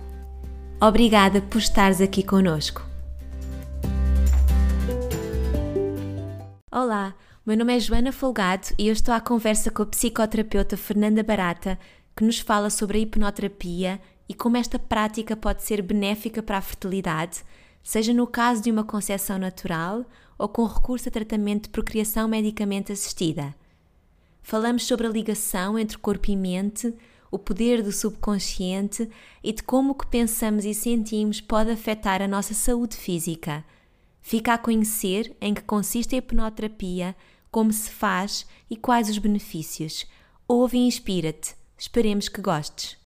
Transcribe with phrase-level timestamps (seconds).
[0.81, 2.81] Obrigada por estares aqui conosco.
[6.71, 7.13] Olá,
[7.45, 11.77] meu nome é Joana Folgado e eu estou à conversa com a psicoterapeuta Fernanda Barata,
[12.15, 13.99] que nos fala sobre a hipnoterapia
[14.29, 17.43] e como esta prática pode ser benéfica para a fertilidade,
[17.83, 20.05] seja no caso de uma concepção natural
[20.37, 23.55] ou com recurso a tratamento de procriação medicamente assistida.
[24.47, 26.93] Falamos sobre a ligação entre corpo e mente,
[27.31, 29.09] o poder do subconsciente
[29.43, 33.65] e de como o que pensamos e sentimos pode afetar a nossa saúde física.
[34.21, 37.15] Fica a conhecer em que consiste a hipnoterapia,
[37.49, 40.05] como se faz e quais os benefícios.
[40.47, 41.55] Ouve e inspira-te.
[41.75, 43.03] Esperemos que gostes.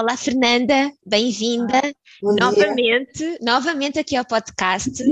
[0.00, 1.82] Olá, Fernanda, bem-vinda
[2.22, 5.04] novamente, novamente aqui ao podcast.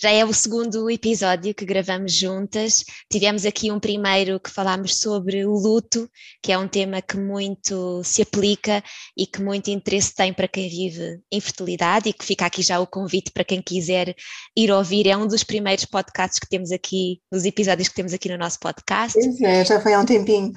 [0.00, 2.82] Já é o segundo episódio que gravamos juntas.
[3.12, 6.08] Tivemos aqui um primeiro que falámos sobre o luto,
[6.42, 8.82] que é um tema que muito se aplica
[9.14, 12.86] e que muito interesse tem para quem vive infertilidade e que fica aqui já o
[12.86, 14.16] convite para quem quiser
[14.56, 15.06] ir ouvir.
[15.06, 18.58] É um dos primeiros podcasts que temos aqui, nos episódios que temos aqui no nosso
[18.58, 19.18] podcast.
[19.20, 20.50] Pois é, já foi há um tempinho.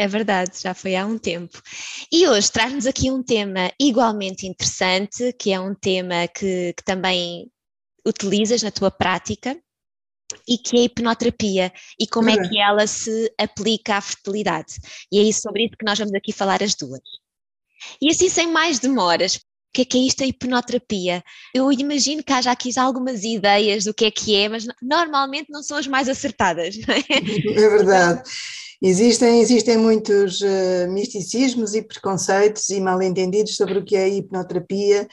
[0.00, 1.60] É verdade, já foi há um tempo.
[2.12, 7.50] E hoje traz-nos aqui um tema igualmente interessante, que é um tema que, que também
[8.06, 9.60] utilizas na tua prática
[10.46, 12.48] e que é a hipnoterapia e como é uhum.
[12.48, 14.74] que ela se aplica à fertilidade.
[15.10, 17.02] E é isso sobre isso que nós vamos aqui falar as duas.
[18.00, 21.22] E assim, sem mais demoras, o que é que é isto a hipnoterapia?
[21.54, 25.50] Eu imagino que haja aqui já algumas ideias do que é que é, mas normalmente
[25.50, 27.04] não são as mais acertadas, não é?
[27.64, 28.22] É verdade.
[28.80, 35.08] Existem, existem muitos uh, misticismos e preconceitos e mal-entendidos sobre o que é a hipnoterapia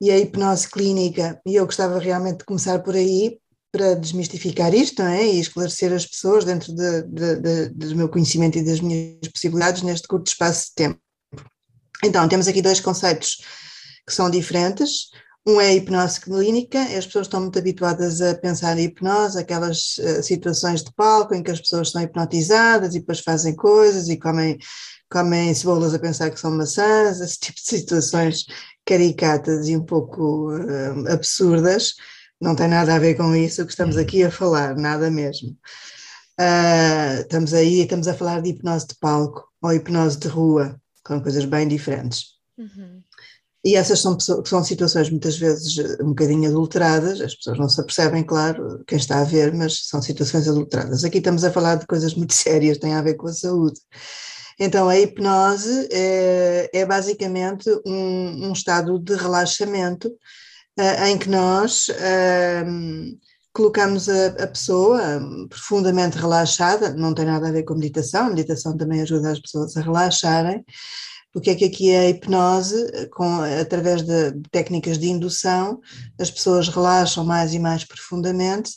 [0.00, 3.38] e a hipnose clínica, e eu gostava realmente de começar por aí
[3.72, 5.26] para desmistificar isto não é?
[5.26, 9.82] e esclarecer as pessoas dentro de, de, de, do meu conhecimento e das minhas possibilidades
[9.82, 11.00] neste curto espaço de tempo.
[12.04, 13.38] Então, temos aqui dois conceitos
[14.06, 15.10] que são diferentes.
[15.48, 19.96] Um é a hipnose clínica, as pessoas estão muito habituadas a pensar em hipnose, aquelas
[19.98, 24.16] uh, situações de palco em que as pessoas são hipnotizadas e depois fazem coisas e
[24.16, 24.58] comem,
[25.08, 28.44] comem cebolas a pensar que são maçãs, esse tipo de situações
[28.84, 31.94] caricatas e um pouco uh, absurdas.
[32.40, 35.56] Não tem nada a ver com isso que estamos aqui a falar, nada mesmo.
[36.40, 41.20] Uh, estamos aí, estamos a falar de hipnose de palco ou hipnose de rua, são
[41.20, 42.34] coisas bem diferentes.
[42.58, 42.95] Uhum.
[43.66, 47.80] E essas são, são situações muitas vezes eh, um bocadinho adulteradas, as pessoas não se
[47.80, 51.02] apercebem, claro, quem está a ver, mas são situações adulteradas.
[51.02, 53.80] Aqui estamos a falar de coisas muito sérias, têm a ver com a saúde.
[54.56, 60.10] Então, a hipnose é, é basicamente um, um, estado de relaxamento
[60.78, 63.18] uh, em que nós uh,
[63.52, 65.00] colocamos a, a, pessoa
[65.48, 69.76] profundamente relaxada, não tem nada a ver com meditação, a meditação também ajuda as pessoas
[69.76, 70.64] a relaxarem,
[71.36, 75.82] o que é que aqui é a hipnose, com, através de técnicas de indução,
[76.18, 78.70] as pessoas relaxam mais e mais profundamente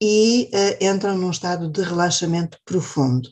[0.00, 3.28] e uh, entram num estado de relaxamento profundo.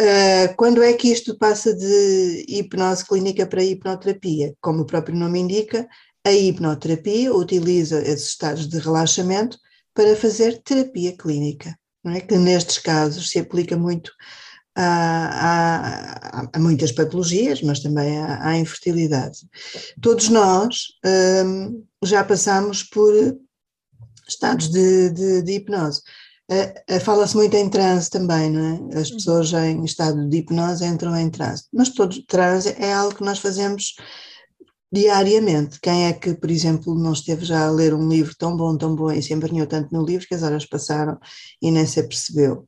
[0.00, 4.56] Uh, quando é que isto passa de hipnose clínica para hipnoterapia?
[4.60, 5.86] Como o próprio nome indica,
[6.26, 9.56] a hipnoterapia utiliza esses estados de relaxamento
[9.94, 12.20] para fazer terapia clínica, é?
[12.20, 14.10] que nestes casos se aplica muito
[14.78, 19.40] há, há, há muitas patologias, mas também há, há infertilidade.
[20.00, 20.76] Todos nós
[21.44, 23.12] um, já passamos por
[24.28, 26.02] estados de, de, de hipnose.
[27.02, 29.00] Fala-se muito em transe também, não é?
[29.00, 33.24] As pessoas em estado de hipnose entram em transe, mas todo transe é algo que
[33.24, 33.94] nós fazemos
[34.90, 35.78] diariamente.
[35.80, 38.94] Quem é que, por exemplo, não esteve já a ler um livro tão bom, tão
[38.94, 41.18] bom e se embarnhou tanto no livro que as horas passaram
[41.60, 42.66] e nem se apercebeu?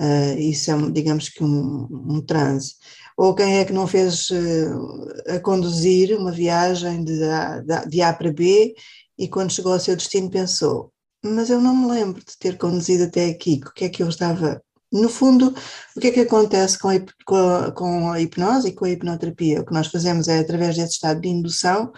[0.00, 2.76] Uh, isso é, digamos que, um, um transe.
[3.18, 8.10] Ou quem é que não fez uh, a conduzir uma viagem de a, de a
[8.10, 8.74] para B
[9.18, 10.90] e quando chegou ao seu destino pensou,
[11.22, 14.08] mas eu não me lembro de ter conduzido até aqui, o que é que eu
[14.08, 14.62] estava...
[14.90, 15.54] No fundo,
[15.94, 19.60] o que é que acontece com a, com a, hipnose e com a hipnoterapia?
[19.60, 21.92] O que nós fazemos é, através desse estado de indução,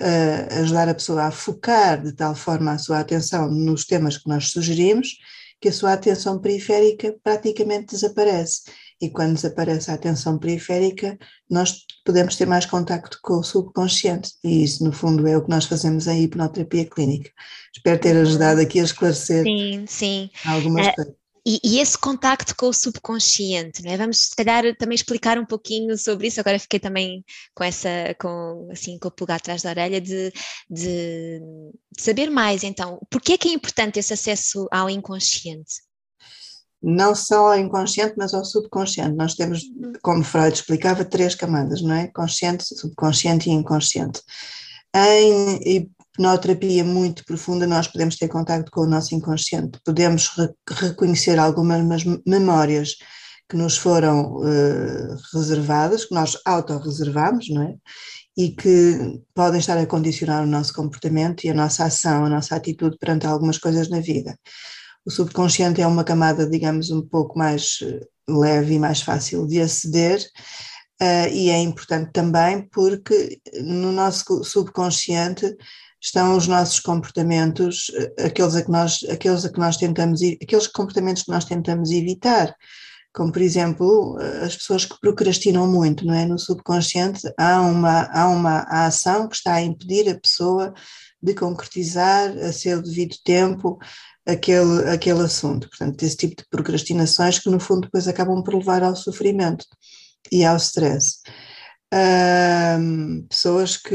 [0.00, 4.28] uh, ajudar a pessoa a focar de tal forma a sua atenção nos temas que
[4.28, 5.18] nós sugerimos
[5.64, 8.64] que a sua atenção periférica praticamente desaparece.
[9.00, 11.18] E quando desaparece a atenção periférica,
[11.48, 14.32] nós podemos ter mais contacto com o subconsciente.
[14.44, 17.30] E isso, no fundo, é o que nós fazemos em hipnoterapia clínica.
[17.74, 20.30] Espero ter ajudado aqui a esclarecer sim, sim.
[20.44, 21.14] algumas é, coisas.
[21.46, 23.98] E, e, esse contacto com o subconsciente, não é?
[23.98, 26.40] Vamos se calhar também explicar um pouquinho sobre isso.
[26.40, 27.22] Agora fiquei também
[27.54, 30.32] com essa, com assim, com o pulgar atrás da orelha de,
[30.70, 32.64] de, de saber mais.
[32.64, 35.82] Então, por que é que é importante esse acesso ao inconsciente?
[36.82, 39.14] Não só ao inconsciente, mas ao subconsciente.
[39.14, 39.60] Nós temos,
[40.02, 42.08] como Freud explicava, três camadas, não é?
[42.08, 44.22] Consciente, subconsciente e inconsciente.
[44.94, 51.38] Em hipnoterapia muito profunda, nós podemos ter contato com o nosso inconsciente, podemos re reconhecer
[51.38, 52.96] algumas memórias
[53.48, 57.74] que nos foram uh, reservadas, que nós autorreservamos, não é?
[58.36, 62.56] E que podem estar a condicionar o nosso comportamento e a nossa ação, a nossa
[62.56, 64.38] atitude perante algumas coisas na vida.
[65.04, 69.60] O subconsciente é uma camada, digamos, um pouco mais eh, leve e mais fácil de
[69.60, 70.20] aceder,
[71.02, 75.54] uh, e é importante também porque no nosso subconsciente
[76.04, 80.66] estão os nossos comportamentos, eh, aqueles a que nós, aqueles a que nós tentamos, aqueles
[80.66, 82.54] comportamentos que nós tentamos evitar,
[83.14, 86.26] como por exemplo eh, as pessoas que procrastinam muito, não é?
[86.26, 90.74] No subconsciente há uma, há uma ação que está a impedir a pessoa
[91.22, 93.78] de concretizar a seu devido tempo
[94.26, 95.70] aquele, aquele assunto.
[95.70, 99.64] Portanto, esse tipo de procrastinações que no fundo depois acabam por levar ao sofrimento
[100.30, 101.20] e ao stress
[103.28, 103.94] pessoas que,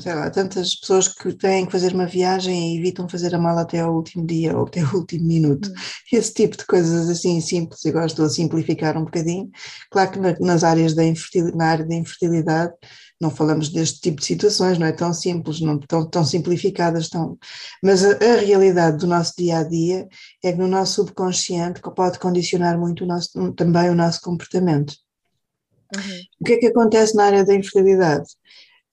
[0.00, 3.62] sei lá, tantas pessoas que têm que fazer uma viagem e evitam fazer a mala
[3.62, 5.68] até ao último dia ou até ao último minuto.
[5.68, 5.74] Hum.
[6.12, 9.50] Esse tipo de coisas assim simples, eu gosto de simplificar um bocadinho.
[9.90, 12.72] Claro que na, nas áreas da infertilidade, na área da infertilidade
[13.20, 17.38] não falamos deste tipo de situações, não é tão simples, não tão, tão simplificadas, tão,
[17.82, 20.08] mas a, a, realidade do nosso dia a dia
[20.42, 24.94] é que no nosso subconsciente pode condicionar muito o nosso, também o nosso comportamento.
[25.96, 26.20] Uhum.
[26.40, 28.28] O que é que acontece na área da infertilidade?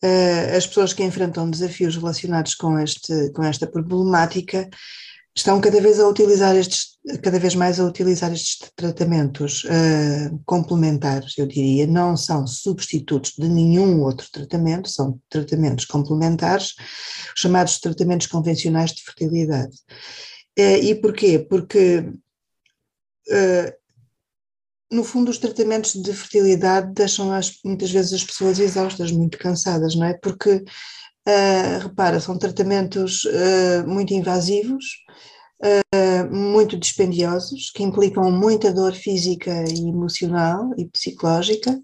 [0.04, 4.70] Uh, as pessoas que enfrentam desafios relacionados com, este, com esta problemática
[5.38, 11.38] estão cada vez a utilizar estes, cada vez mais a utilizar estes tratamentos uh, complementares,
[11.38, 16.74] eu diria, não são substitutos de nenhum outro tratamento, são tratamentos complementares,
[17.36, 19.76] chamados tratamentos convencionais de fertilidade.
[20.58, 21.38] Uh, e porquê?
[21.38, 23.74] Porque uh,
[24.92, 29.96] no fundo, os tratamentos de fertilidade deixam as, muitas vezes as pessoas exaustas, muito cansadas,
[29.96, 30.14] não é?
[30.14, 30.64] Porque,
[31.28, 34.86] uh, repara, são tratamentos uh, muito invasivos,
[35.62, 41.78] uh, muito dispendiosos, que implicam muita dor física e emocional e psicológica.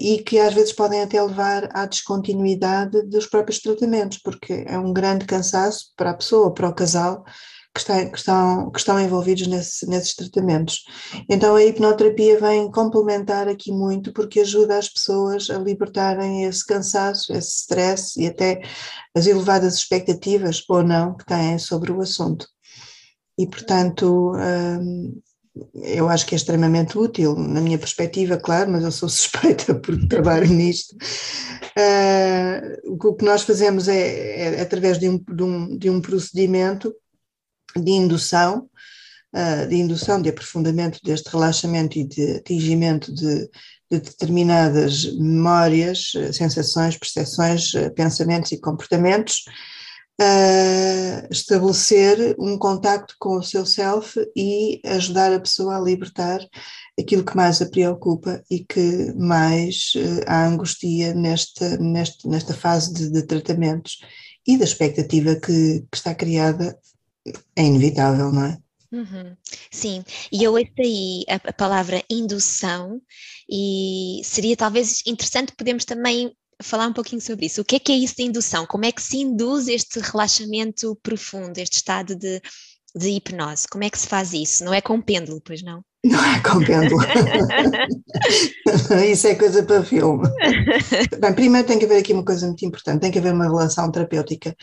[0.00, 4.92] e que às vezes podem até levar à descontinuidade dos próprios tratamentos, porque é um
[4.92, 7.24] grande cansaço para a pessoa, para o casal,
[7.78, 10.82] que, está, que, estão, que estão envolvidos nesse, nesses tratamentos.
[11.28, 17.32] Então a hipnoterapia vem complementar aqui muito porque ajuda as pessoas a libertarem esse cansaço,
[17.32, 18.60] esse stress e até
[19.14, 22.48] as elevadas expectativas ou não que têm sobre o assunto.
[23.38, 25.20] E portanto, hum,
[25.74, 30.08] eu acho que é extremamente útil, na minha perspectiva, claro, mas eu sou suspeita porque
[30.08, 30.96] trabalho nisto.
[31.78, 36.92] Uh, o que nós fazemos é, é através de um, de, um, de um procedimento
[37.80, 38.68] de indução,
[39.32, 43.48] ah, de indução, de aprofundamento deste relaxamento e de atingimento de,
[43.90, 49.44] de determinadas memórias, sensações, percepções, pensamentos e comportamentos,
[51.30, 56.40] estabelecer um contacto com o seu self e ajudar a pessoa a libertar
[56.98, 59.92] aquilo que mais a preocupa e que mais
[60.26, 63.98] a angustia nesta, nesta, nesta fase de, de tratamentos
[64.46, 66.76] e da expectativa que, que está criada
[67.56, 68.58] é inevitável, não é?
[68.90, 69.36] Uhum.
[69.70, 73.00] Sim, e eu ouço aí a, a, palavra indução
[73.48, 76.32] e seria talvez interessante podermos também
[76.62, 77.60] falar um pouquinho sobre isso.
[77.60, 78.66] O que é que é isso de indução?
[78.66, 82.40] Como é que se induz este relaxamento profundo, este estado de,
[82.96, 83.68] de hipnose?
[83.68, 84.64] Como é que se faz isso?
[84.64, 85.82] Não é com pêndulo, pois não?
[86.04, 87.02] Não é com pêndulo.
[89.10, 90.28] isso é coisa para filme.
[91.20, 93.90] Bem, primeiro tem que haver aqui uma coisa muito importante, tem que haver uma relação
[93.90, 94.56] terapêutica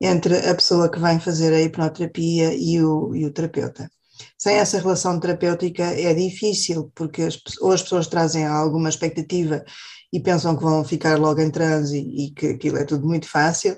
[0.00, 3.90] entre a pessoa que vem fazer a hipnoterapia e o, e o terapeuta.
[4.38, 9.64] Sem essa relação terapêutica é difícil, porque as, ou as pessoas trazem alguma expectativa
[10.12, 13.74] e pensam que vão ficar logo em transe e, que aquilo é tudo muito fácil,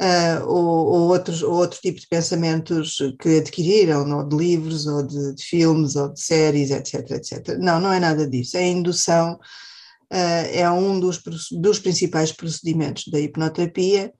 [0.00, 5.06] uh, ou, ou, outros, ou outro tipo de pensamentos que adquiriram, ou de livros, ou
[5.06, 7.58] de, de filmes, ou de séries, etc, etc.
[7.58, 8.56] Não, não é nada disso.
[8.56, 9.38] A indução
[10.10, 11.20] é um dos,
[11.52, 14.10] dos principais procedimentos da hipnoterapia,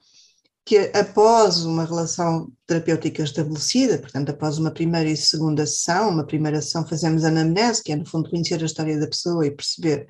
[0.65, 6.61] que após uma relação terapêutica estabelecida, portanto, após uma primeira e segunda sessão, uma primeira
[6.61, 10.07] sessão fazemos anamnese, que é no fundo conhecer a história da pessoa e perceber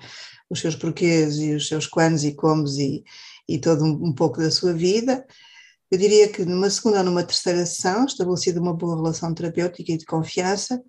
[0.49, 3.03] os seus porquês e os seus quandos e comos e,
[3.47, 5.25] e todo um, um pouco da sua vida.
[5.91, 9.97] Eu diria que numa segunda ou numa terceira sessão, estabelecida uma boa relação terapêutica e
[9.97, 10.81] de confiança,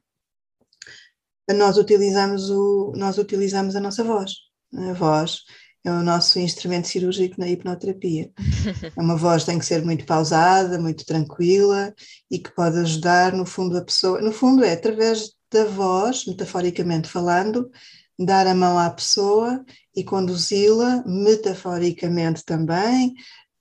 [1.55, 4.33] nós utilizamos, o, nós utilizamos a nossa voz.
[4.75, 5.41] A voz
[5.85, 8.31] é o nosso instrumento cirúrgico na hipnoterapia.
[8.97, 11.95] É uma voz que tem que ser muito pausada, muito tranquila
[12.31, 14.21] e que pode ajudar, no fundo, a pessoa.
[14.21, 17.71] No fundo, é através da voz, metaforicamente falando,
[18.19, 19.65] dar a mão à pessoa
[19.97, 23.15] e conduzi-la, metaforicamente também,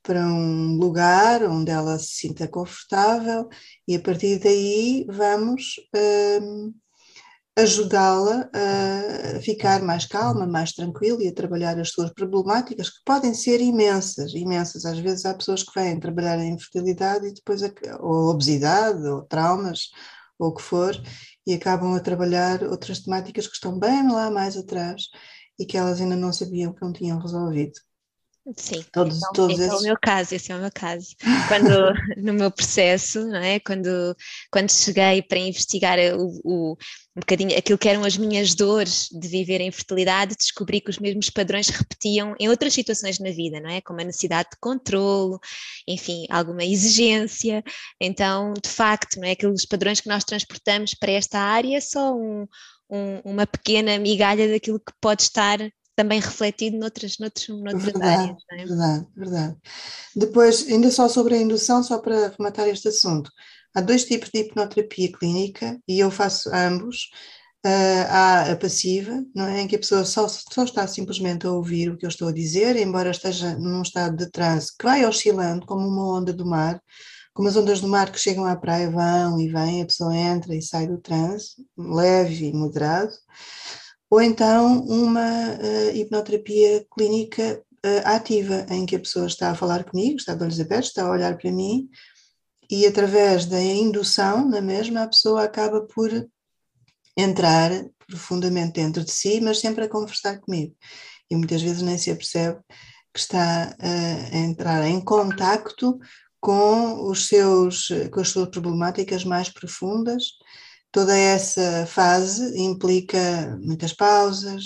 [0.03, 3.47] para um lugar onde ela se sinta confortável
[3.87, 5.75] e a partir daí vamos.
[5.95, 6.73] Hum,
[7.61, 13.33] ajudá-la a ficar mais calma, mais tranquila e a trabalhar as suas problemáticas, que podem
[13.33, 14.85] ser imensas, imensas.
[14.85, 17.61] Às vezes há pessoas que vêm trabalhar em infertilidade e depois,
[17.99, 19.89] ou obesidade, ou traumas,
[20.37, 20.95] ou o que for,
[21.45, 25.03] e acabam a trabalhar outras temáticas que estão bem lá mais atrás
[25.59, 27.73] e que elas ainda não sabiam que não tinham resolvido.
[28.55, 29.73] Sim, todos, então, todos esse esses...
[29.73, 31.15] é o meu caso, esse é o meu caso.
[31.47, 31.69] Quando,
[32.17, 33.59] no meu processo, não é?
[33.59, 34.15] quando,
[34.51, 36.77] quando cheguei para investigar o, o,
[37.15, 40.97] um bocadinho aquilo que eram as minhas dores de viver em fertilidade, descobri que os
[40.99, 43.81] mesmos padrões repetiam em outras situações na vida, não é?
[43.81, 45.39] Como a necessidade de controlo,
[45.87, 47.63] enfim, alguma exigência.
[48.01, 49.31] Então, de facto, não é?
[49.31, 52.47] Aqueles padrões que nós transportamos para esta área é só um,
[52.89, 55.59] um, uma pequena migalha daquilo que pode estar
[55.99, 58.37] também refletido noutras, noutras, noutras verdade, áreas.
[58.53, 58.55] É?
[58.55, 59.57] Verdade, verdade.
[60.15, 63.29] Depois, ainda só sobre a indução, só para rematar este assunto,
[63.75, 67.09] há dois tipos de hipnoterapia clínica e eu faço ambos.
[67.65, 69.59] Uh, há a passiva, não é?
[69.59, 72.31] em que a pessoa só, só está simplesmente a ouvir o que eu estou a
[72.31, 76.81] dizer, embora esteja num estado de transe que vai oscilando como uma onda do mar,
[77.33, 80.55] como as ondas do mar que chegam à praia vão e vêm, a pessoa entra
[80.55, 83.11] e sai do transe, leve e moderado
[84.09, 89.83] ou então uma uh, hipnoterapia clínica uh, ativa, em que a pessoa está a falar
[89.83, 91.89] comigo, está de olhos abertos, está a olhar para mim,
[92.69, 96.09] e através da indução na mesma, a pessoa acaba por
[97.17, 97.71] entrar
[98.07, 100.75] profundamente dentro de si, mas sempre a conversar comigo.
[101.29, 102.59] E muitas vezes nem se apercebe
[103.13, 105.99] que está a entrar em contacto
[106.39, 110.23] com os seus com as suas problemáticas mais profundas
[110.91, 114.63] Toda essa fase implica muitas pausas,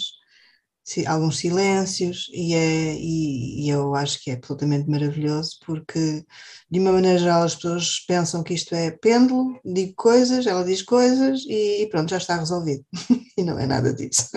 [1.08, 6.24] alguns silêncios, e, é, e, e, eu acho que é absolutamente maravilhoso, porque,
[6.70, 10.82] de uma maneira geral, as pessoas pensam que isto é pêndulo, digo coisas, ela diz
[10.82, 12.86] coisas e, pronto, já está resolvido.
[13.38, 14.30] e não é nada disso.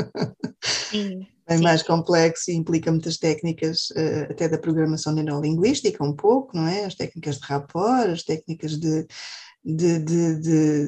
[0.63, 1.27] Sim.
[1.49, 6.67] É mais complexo e implica muitas técnicas, eh, até da programação neurolinguística, um pouco, não
[6.67, 6.85] é?
[6.85, 9.07] As técnicas de rapport, as técnicas de
[9.67, 10.37] de, de,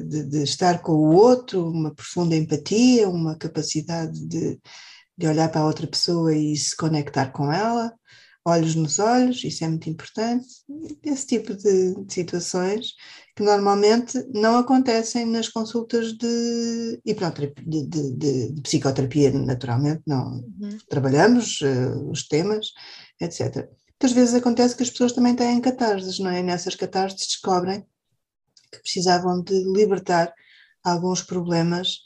[0.03, 4.57] de, de, estar com o outro, uma profunda empatia, uma capacidade de,
[5.17, 7.93] de olhar para a outra pessoa e se conectar com ela,
[8.45, 10.47] olhos nos olhos, isso é muito importante.
[11.03, 12.93] Esse tipo de, situações
[13.35, 20.77] que normalmente não acontecem nas consultas de de, de, de, psicoterapia, naturalmente, não uhum.
[20.89, 22.67] trabalhamos uh, os temas,
[23.19, 23.69] etc.
[24.01, 26.41] Muitas vezes acontece que as pessoas também têm catarses, não é?
[26.41, 27.85] Nessas catarses descobrem
[28.71, 30.33] que precisavam de libertar
[30.83, 31.99] alguns problemas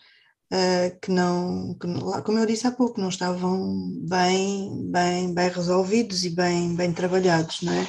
[0.52, 1.88] uh, que, não, que,
[2.24, 7.62] como eu disse há pouco, não estavam bem, bem, bem resolvidos e bem, bem trabalhados,
[7.62, 7.88] não é?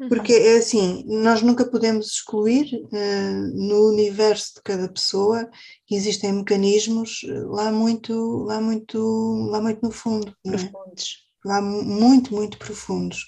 [0.00, 0.08] Uhum.
[0.08, 5.48] Porque é assim, nós nunca podemos excluir uh, no universo de cada pessoa
[5.86, 11.18] que existem mecanismos lá muito, lá muito, lá muito no fundo, profundos.
[11.20, 11.24] É?
[11.44, 13.26] lá muito, muito profundos.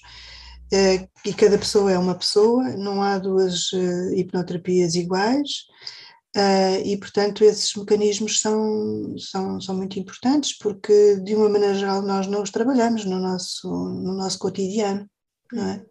[0.72, 5.66] Eh, e cada pessoa é uma pessoa, não há duas eh, hipnoterapias iguais.
[6.36, 12.02] Uh, e, portanto, esses mecanismos são, são, são muito importantes porque, de uma maneira geral,
[12.02, 15.08] nós não os trabalhamos no nosso, no nosso cotidiano,
[15.50, 15.86] não é?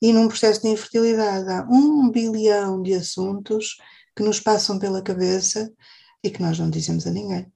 [0.00, 3.76] E num processo de infertilidade há um bilhão de assuntos
[4.16, 5.70] que nos passam pela cabeça
[6.24, 7.52] e que nós não dizemos a ninguém,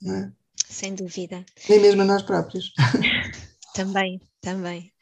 [0.00, 0.32] não é?
[0.68, 1.44] Sem dúvida.
[1.68, 2.72] Nem mesmo a nós próprios.
[3.74, 4.92] Também, também.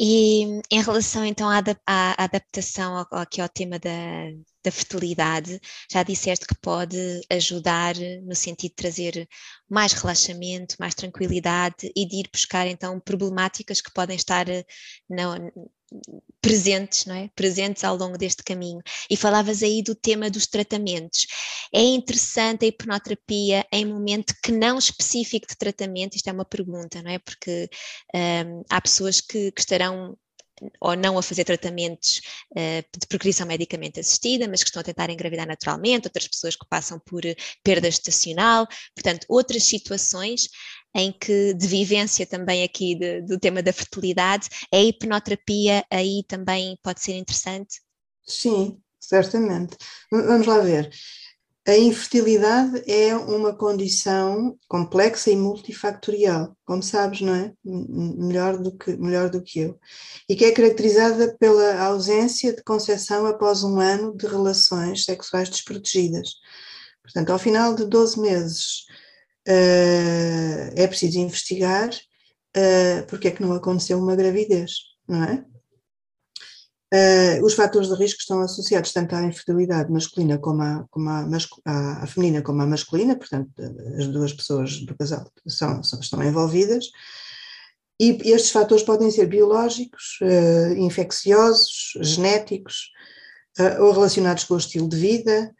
[0.00, 3.90] E em relação então à, à adaptação ao, aqui ao tema da,
[4.62, 6.96] da fertilidade, já disseste que pode
[7.30, 9.28] ajudar no sentido de trazer
[9.68, 14.46] mais relaxamento, mais tranquilidade e de ir buscar então problemáticas que podem estar
[15.10, 15.36] na,
[16.40, 17.30] presentes, não é?
[17.34, 18.80] Presentes ao longo deste caminho.
[19.10, 21.26] E falavas aí do tema dos tratamentos.
[21.72, 26.16] É interessante a hipnoterapia em momento que não específico de tratamento?
[26.16, 27.18] Isto é uma pergunta, não é?
[27.18, 27.68] Porque
[28.14, 30.16] um, há pessoas que, que estarão
[30.80, 32.20] ou não a fazer tratamentos
[32.52, 36.66] uh, de procriação medicamente assistida, mas que estão a tentar engravidar naturalmente, outras pessoas que
[36.68, 37.22] passam por
[37.62, 40.48] perda estacional, portanto, outras situações
[40.94, 46.78] em que, de vivência também aqui de, do tema da fertilidade, a hipnoterapia aí também
[46.82, 47.80] pode ser interessante?
[48.26, 49.76] Sim, certamente.
[50.10, 50.90] Vamos lá ver.
[51.68, 57.52] A infertilidade é uma condição complexa e multifactorial, como sabes, não é?
[57.62, 59.78] Melhor do que, melhor do que eu.
[60.26, 66.36] E que é caracterizada pela ausência de concepção após um ano de relações sexuais desprotegidas.
[67.02, 68.86] Portanto, ao final de 12 meses
[69.48, 74.72] uh, é preciso investigar uh, porque é que não aconteceu uma gravidez,
[75.06, 75.44] não é?
[76.90, 81.28] Uh, os fatores de risco estão associados tanto à infertilidade masculina como, à, como à,
[81.66, 83.50] à, à, feminina como à masculina, portanto,
[83.98, 86.86] as duas pessoas do casal são, são estão envolvidas.
[88.00, 92.90] E estes fatores podem ser biológicos, uh, infecciosos, genéticos,
[93.58, 95.54] uh, ou relacionados com o estilo de vida,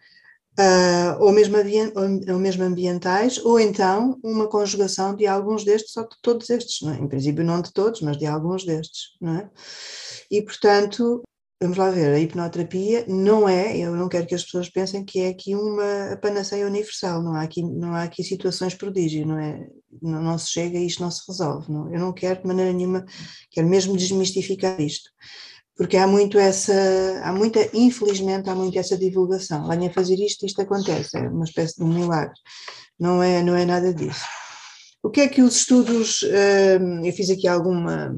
[1.21, 6.51] ou, mesmo ou mesmo ambientais, ou então uma conjugação de alguns destes ou de todos
[6.51, 6.97] estes, é?
[6.97, 9.51] Em princípio não de todos, mas de alguns destes, não é?
[10.31, 11.23] E, portanto,
[11.61, 15.21] vamos lá ver, a hipnoterapia não é, eu não quero que as pessoas pensem que
[15.21, 19.67] é aqui uma panaceia universal, não há aqui, não há aqui situações prodígio, não é?
[20.03, 22.73] Não, não se chega e isto não se resolve, não, eu não quero de maneira
[22.73, 23.05] nenhuma,
[23.51, 25.11] quero mesmo desmistificar isto,
[25.79, 26.75] porque há muito essa,
[27.23, 31.77] há muita, infelizmente há muito essa divulgação, venha fazer isto, isto acontece, é uma espécie
[31.77, 32.35] de um milagre,
[32.99, 34.25] não é, não é nada disso.
[35.01, 38.13] O que é que os estudos, hum, eu fiz aqui alguma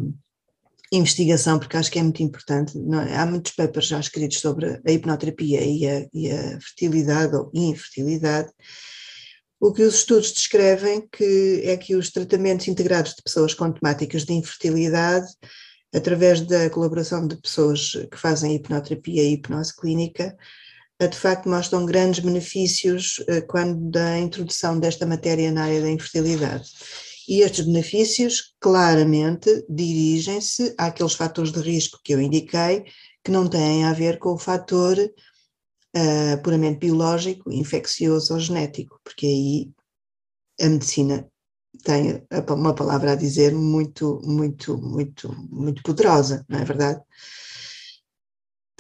[0.91, 2.77] investigação, porque acho que é muito importante.
[3.09, 3.17] É?
[3.17, 8.49] Há muitos papers já escritos sobre a hipnoterapia e a, e a, fertilidade ou infertilidade.
[9.61, 14.25] O que os estudos descrevem que é que os tratamentos integrados de pessoas com temáticas
[14.25, 15.29] de infertilidade,
[15.95, 20.37] através da colaboração de pessoas que fazem hipnoterapia e hipnose clínica,
[21.09, 26.69] de facto mostram grandes benefícios eh, quando da introdução desta matéria na área da infertilidade.
[27.27, 32.85] E estes benefícios claramente dirigem-se àqueles fatores de risco que eu indiquei,
[33.25, 39.27] que não têm a ver com o fator uh, puramente biológico, infeccioso ou genético, porque
[39.27, 39.71] aí
[40.61, 41.31] a medicina
[41.83, 47.01] tem uma palavra a dizer muito, muito, muito, muito poderosa, não é verdade?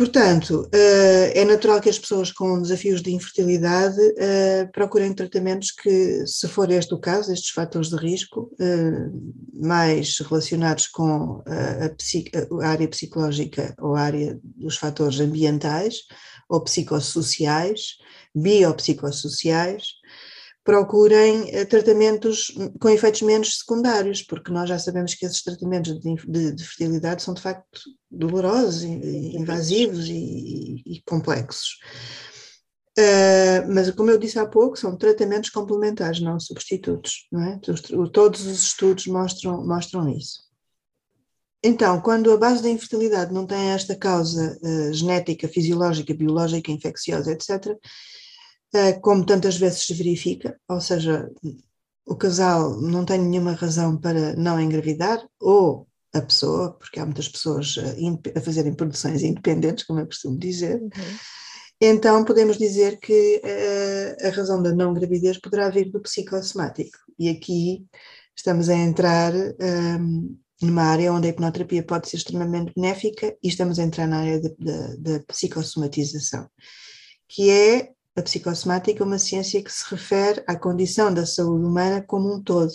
[0.00, 6.26] Portanto, eh, é natural que as pessoas com desafios de infertilidade eh, procurem tratamentos que,
[6.26, 9.10] se for este o caso, estes fatores de risco, eh,
[9.52, 15.96] mais relacionados com a, área psicológica ou a área dos fatores ambientais
[16.48, 17.98] ou psicossociais,
[18.34, 19.84] biopsicossociais,
[20.70, 26.14] procurem eh, tratamentos com efeitos menos secundários, porque nós já sabemos que esses tratamentos de,
[26.14, 31.80] de, de fertilidade são de facto dolorosos, e, invasivos e, e complexos.
[32.96, 37.60] Uh, mas, como eu disse há pouco, são tratamentos complementares, não substitutos, não é?
[38.12, 40.40] Todos os estudos mostram, mostram isso.
[41.64, 47.32] Então, quando a base da infertilidade não tem esta causa uh, genética, fisiológica, biológica, infecciosa,
[47.32, 47.76] etc.,
[49.02, 51.30] como tantas vezes se verifica, ou seja,
[52.06, 57.28] o casal não tem nenhuma razão para não engravidar, ou a pessoa, porque há muitas
[57.28, 60.90] pessoas a, a fazerem produções independentes, como eu costumo dizer, uhum.
[61.80, 66.98] então podemos dizer que uh, a razão da não gravidez poderá vir do psicossomático.
[67.18, 67.86] E aqui
[68.34, 73.48] estamos a entrar um, ehm, numa área onde a hipnoterapia pode ser extremamente benéfica e
[73.48, 76.48] estamos a entrar na área da psicossomatização,
[77.28, 82.02] que é a psicossomática é uma ciência que se refere à condição da saúde humana
[82.02, 82.72] como um todo.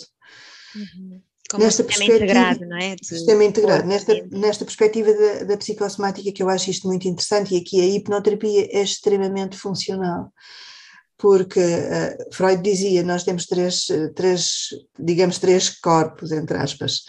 [0.74, 1.22] Uhum.
[1.50, 2.96] Como nesta um sistema integrado, não é?
[2.96, 3.86] De sistema integrado.
[3.86, 7.86] Nesta, nesta perspectiva da, da psicossomática, que eu acho isto muito interessante, e aqui a
[7.86, 10.32] hipnoterapia é extremamente funcional
[11.18, 17.04] porque uh, Freud dizia nós temos três, três, digamos, três corpos, entre aspas,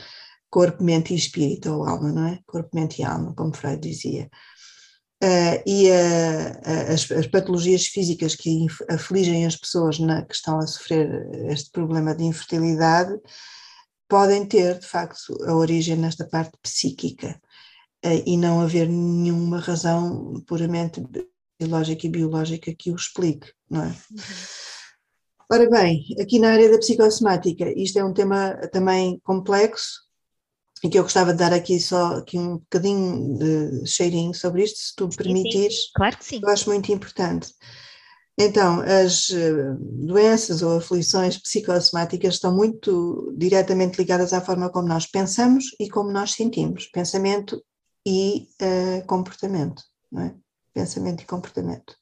[0.49, 2.39] corpo, mente e espírito, ou alma, não é?
[2.45, 4.29] Corpo, mente e alma, como Freud dizia.
[5.23, 10.67] Uh, e uh, as, as, patologias físicas que afligem as pessoas na, que estão a
[10.67, 13.19] sofrer este problema de infertilidade
[14.07, 17.41] podem ter, de facto, a origem nesta parte psíquica
[18.05, 21.03] uh, e não haver nenhuma razão puramente
[21.59, 23.87] biológica e biológica que o explique, não é?
[23.87, 23.97] Uhum.
[25.49, 30.06] Ora bem, aqui na área da psicossomática, isto é um tema também complexo,
[30.83, 34.79] e que eu gostava de dar aqui só aqui um bocadinho de cheirinho sobre isto,
[34.79, 35.75] se tu Sim, permitires.
[35.75, 36.39] sim, claro que sim.
[36.41, 37.53] Eu acho muito importante.
[38.39, 45.07] Então, as eh, doenças ou aflições psicossomáticas estão muito diretamente ligadas à forma como nós
[45.07, 47.59] pensamos e como nós sentimos, pensamento
[48.05, 50.35] e uh, comportamento, não é?
[50.73, 51.95] Pensamento e comportamento.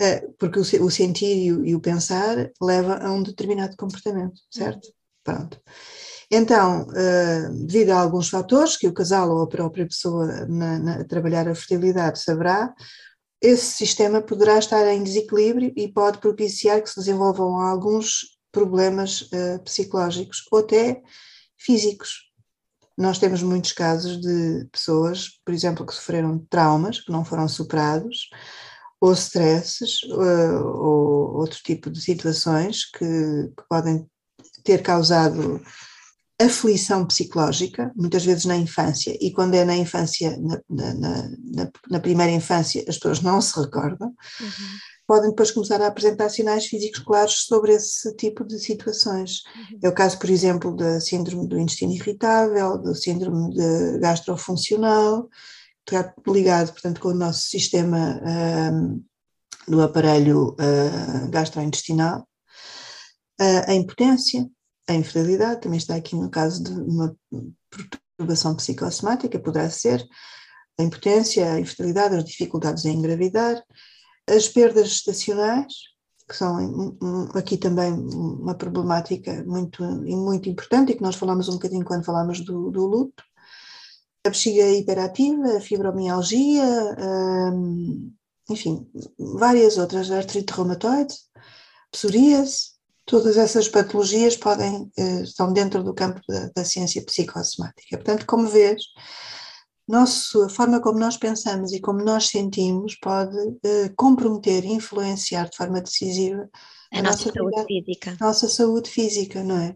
[0.00, 4.40] Uh, porque o, o sentir e o, e o, pensar leva a um determinado comportamento,
[4.50, 4.88] certo?
[5.24, 5.60] Pronto.
[6.30, 10.94] Então, uh, devido a alguns fatores que o casal ou a própria pessoa na, na,
[11.00, 12.74] a trabalhar a fertilidade saberá,
[13.40, 19.62] esse sistema poderá estar em desequilíbrio e pode propiciar que se desenvolvam alguns problemas uh,
[19.64, 21.00] psicológicos ou até
[21.56, 22.28] físicos.
[22.96, 28.28] Nós temos muitos casos de pessoas, por exemplo, que sofreram traumas que não foram superados,
[29.00, 33.04] ou stresses, uh, ou outro tipo de situações que,
[33.56, 34.04] que podem
[34.64, 35.62] ter causado
[36.40, 42.00] aflição psicológica, muitas vezes na infância, e quando é na infância, na, na, na, na
[42.00, 44.78] primeira infância, as pessoas não se recordam, uhum.
[45.06, 49.42] podem depois começar a apresentar sinais físicos claros sobre esse tipo de situações.
[49.72, 49.78] Uhum.
[49.82, 55.28] É o caso, por exemplo, da síndrome do intestino irritável, do síndrome de gastrofuncional,
[55.84, 58.20] está ligado, portanto, com o nosso sistema
[58.72, 59.02] um,
[59.66, 62.20] do aparelho uh, gastrointestinal,
[63.40, 64.48] uh, a impotência,
[64.88, 67.14] a infertilidade também está aqui no caso de uma
[68.16, 70.04] perturbação psicossomática, poderá ser
[70.78, 73.62] a impotência, a infertilidade, as dificuldades em engravidar,
[74.26, 75.72] as perdas gestacionais,
[76.26, 76.96] que são
[77.34, 82.40] aqui também uma problemática muito, muito importante e que nós falamos um bocadinho quando falamos
[82.44, 83.22] do, do luto,
[84.24, 86.64] a bexiga hiperativa, a fibromialgia,
[87.52, 88.12] hum,
[88.50, 88.86] enfim,
[89.18, 91.14] várias outras, artrite reumatoide,
[91.90, 92.77] psoríase,
[93.08, 97.96] todas essas patologias podem, eh, estão dentro do campo da, da ciência psicossomática.
[97.96, 98.82] Portanto, como vês,
[99.88, 105.48] nosso, a forma como nós pensamos e como nós sentimos pode uh, comprometer e influenciar
[105.48, 106.48] de forma decisiva
[106.92, 108.16] a, a nossa, nossa, saúde vida, física.
[108.20, 109.74] Nossa saúde física, não é?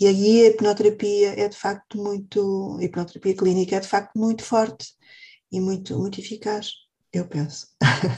[0.00, 4.42] E aí a hipnoterapia é de facto muito, a hipnoterapia clínica é de facto muito
[4.42, 4.94] forte
[5.52, 6.70] e muito, muito eficaz
[7.12, 7.66] eu penso.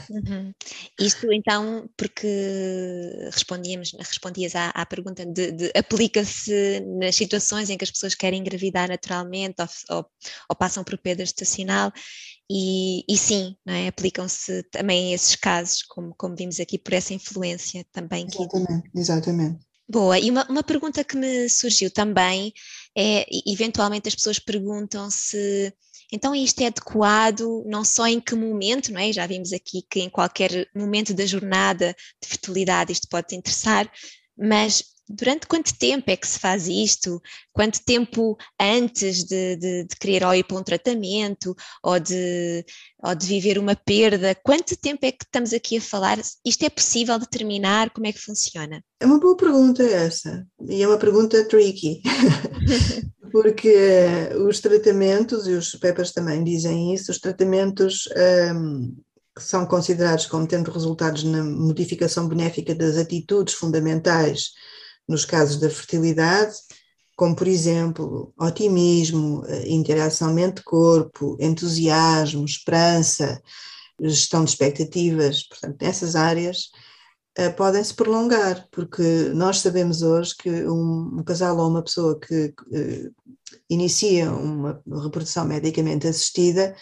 [0.09, 0.53] Uhum.
[0.99, 2.27] Isto então, porque
[3.31, 8.41] respondíamos, respondias à, à pergunta de, de aplica-se nas situações em que as pessoas querem
[8.41, 10.05] engravidar naturalmente ou, ou,
[10.49, 11.91] ou passam por perda estacional
[12.49, 13.87] e, e sim, é?
[13.87, 18.27] aplicam-se também esses casos, como, como vimos aqui, por essa influência também.
[18.27, 18.99] Exatamente, que...
[18.99, 19.59] exatamente.
[19.87, 22.53] Boa, e uma, uma pergunta que me surgiu também
[22.97, 25.73] é, eventualmente as pessoas perguntam se
[26.11, 29.13] então, isto é adequado não só em que momento, não é?
[29.13, 33.89] Já vimos aqui que em qualquer momento da jornada de fertilidade isto pode te interessar,
[34.37, 37.21] mas durante quanto tempo é que se faz isto?
[37.53, 42.65] Quanto tempo antes de, de, de querer ou ir para um tratamento ou de,
[43.03, 44.35] ou de viver uma perda?
[44.43, 46.19] Quanto tempo é que estamos aqui a falar?
[46.45, 47.91] Isto é possível determinar?
[47.91, 48.83] Como é que funciona?
[48.99, 52.01] É uma boa pergunta essa, e é uma pergunta tricky.
[53.31, 58.07] porque os tratamentos, e os papers também dizem isso, os tratamentos
[58.55, 58.95] um,
[59.35, 64.51] que são considerados como tendo resultados na modificação benéfica das atitudes fundamentais
[65.07, 66.53] nos casos da fertilidade,
[67.15, 73.41] como por exemplo otimismo, interação mente-corpo, entusiasmo, esperança,
[74.01, 76.71] gestão de expectativas, portanto, nessas áreas
[77.55, 82.47] podem se prolongar, porque nós sabemos hoje que um, um casal ou uma pessoa que
[82.47, 83.31] uh,
[83.69, 86.75] inicia uma reprodução medicamente assistida,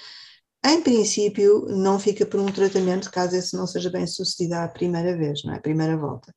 [0.66, 5.16] em princípio não fica por um tratamento caso esse não seja bem sucedido à primeira
[5.16, 5.58] vez, não é?
[5.58, 6.34] A primeira volta.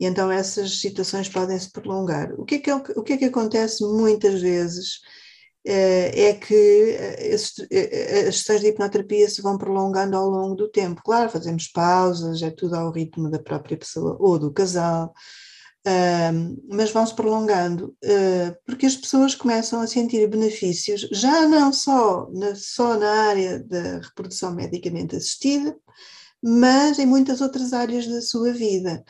[0.00, 2.32] E então essas situações podem se prolongar.
[2.38, 5.00] O que é que, o que, é que acontece muitas vezes?
[5.64, 6.96] É que
[8.28, 11.02] as sessões de hipnoterapia se vão prolongando ao longo do tempo.
[11.04, 15.14] Claro, fazemos pausas, é tudo ao ritmo da própria pessoa ou do casal,
[16.68, 17.96] mas vão-se prolongando,
[18.66, 23.98] porque as pessoas começam a sentir benefícios, já não só na, só na área da
[23.98, 25.76] reprodução medicamente assistida,
[26.42, 29.04] mas em muitas outras áreas da sua vida.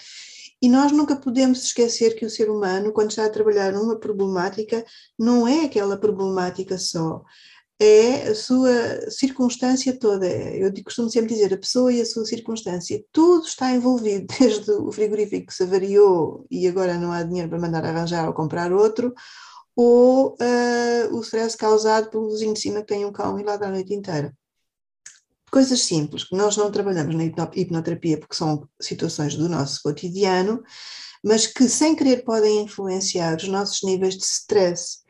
[0.63, 4.85] E nós nunca podemos esquecer que o ser humano, quando está a trabalhar numa problemática,
[5.19, 7.25] não é aquela problemática só,
[7.81, 10.25] é a sua circunstância toda.
[10.29, 14.93] Eu costumo sempre dizer, a pessoa e a sua circunstância, tudo está envolvido, desde o
[14.93, 19.13] frigorífico que se avariou e agora não há dinheiro para mandar arranjar ou comprar outro,
[19.75, 23.57] ou uh, o stress causado pelo vizinho de cima que tem um cão e lá
[23.57, 24.33] da noite inteira.
[25.53, 30.63] Coisas simples, que nós não trabalhamos na hipnoterapia porque são situações do nosso cotidiano,
[31.23, 35.01] mas que sem querer podem influenciar os nossos níveis de stress.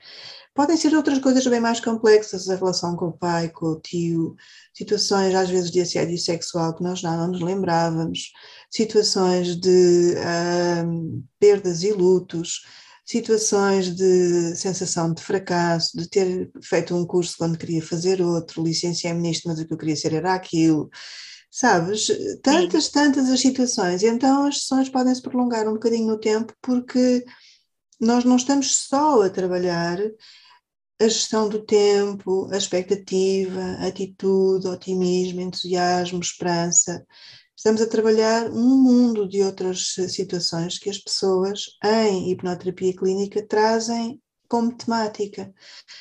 [0.53, 4.35] Podem ser outras coisas bem mais complexas, a relação com o pai, com o tio,
[4.75, 8.33] situações às vezes de assédio sexual que nós não nos lembrávamos,
[8.69, 12.63] situações de uh, perdas e lutos,
[13.05, 19.21] situações de sensação de fracasso, de ter feito um curso quando queria fazer outro, licenciei-me
[19.21, 20.89] nisto, mas o que eu queria ser era aquilo.
[21.51, 22.07] Sabes?
[22.43, 24.03] Tantas, tantas as situações.
[24.03, 27.25] E então as sessões podem se prolongar um bocadinho no tempo porque
[28.01, 29.99] nós não estamos só a trabalhar
[31.01, 37.05] a gestão do tempo, a expectativa, a atitude, otimismo, entusiasmo, esperança.
[37.63, 44.21] Estamos a trabalhar um mundo de outras situações que as pessoas em hipnoterapia clínica trazem
[44.49, 45.55] como temática.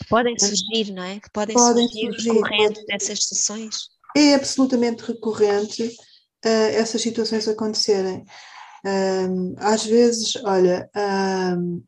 [0.10, 1.20] Podem surgir, não é?
[1.20, 3.76] Que podem, podem surgir, surgir dessas sessões.
[4.18, 8.26] É absolutamente recorrente uh, essas situações acontecerem.
[8.84, 10.90] Um, às vezes, olha,
[11.60, 11.84] um,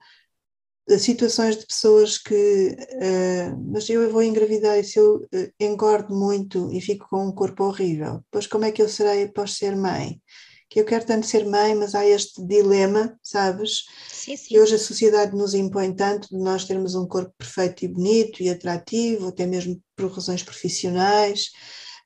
[0.98, 6.72] situações de pessoas que, uh, mas eu vou engravidar e se eu uh, engordo muito
[6.72, 10.22] e fico com um corpo horrível, depois como é que eu serei após ser mãe?
[10.70, 13.84] Que eu quero tanto ser mãe, mas há este dilema, sabes?
[14.10, 14.48] Sim, sim.
[14.50, 18.42] Que hoje a sociedade nos impõe tanto de nós termos um corpo perfeito e bonito
[18.42, 21.52] e atrativo, até mesmo por razões profissionais.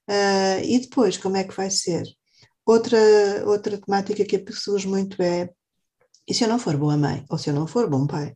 [0.10, 2.04] Uh, e depois, como é que vai ser?
[2.66, 3.00] Outra,
[3.46, 5.50] outra temática que surge muito é:
[6.28, 7.24] e se eu não for boa mãe?
[7.30, 8.36] Ou se eu não for bom pai?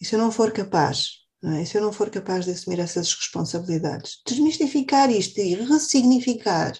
[0.00, 1.26] E se eu não for capaz?
[1.42, 1.64] Não é?
[1.64, 4.20] Se eu não for capaz de assumir essas responsabilidades?
[4.26, 6.72] Desmistificar isto e ressignificar.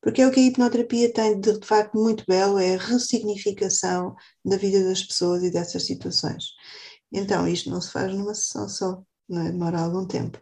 [0.00, 4.14] Porque é o que a hipnoterapia tem de, de facto muito belo, é a ressignificação
[4.44, 6.44] da vida das pessoas e dessas situações.
[7.12, 9.50] Então, isto não se faz numa sessão só, não é?
[9.50, 10.40] demora algum tempo.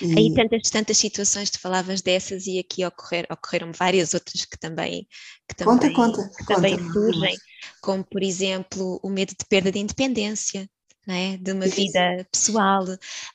[0.00, 0.18] E...
[0.18, 5.06] Aí tantas, tantas situações, tu falavas dessas e aqui ocorrer, ocorreram várias outras que também,
[5.48, 6.92] que também, conta, conta, que também conta.
[6.92, 7.36] surgem,
[7.80, 10.68] como por exemplo o medo de perda de independência,
[11.08, 11.36] é?
[11.36, 12.84] de uma vida pessoal,